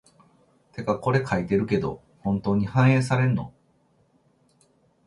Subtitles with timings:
[0.71, 3.53] てかこれ書いてるけど、本当に反映されんの？